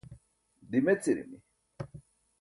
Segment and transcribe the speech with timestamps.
[0.71, 1.37] dimecirimi